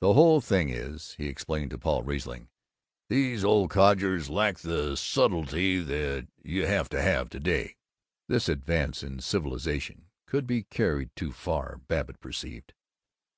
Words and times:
"The 0.00 0.14
whole 0.14 0.40
thing 0.40 0.70
is," 0.70 1.12
he 1.18 1.26
explained 1.26 1.72
to 1.72 1.78
Paul 1.78 2.02
Riesling, 2.02 2.48
"these 3.10 3.44
old 3.44 3.68
codgers 3.68 4.30
lack 4.30 4.56
the 4.60 4.96
subtlety 4.96 5.76
that 5.80 6.26
you 6.42 6.62
got 6.62 6.88
to 6.88 7.02
have 7.02 7.28
to 7.28 7.38
day." 7.38 7.76
This 8.28 8.48
advance 8.48 9.02
in 9.02 9.20
civilization 9.20 10.06
could 10.26 10.46
be 10.46 10.62
carried 10.62 11.14
too 11.14 11.32
far, 11.32 11.82
Babbitt 11.86 12.18
perceived. 12.18 12.72